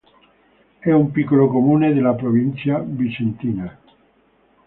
[0.79, 3.77] È un piccolo comune della provincia vicentina.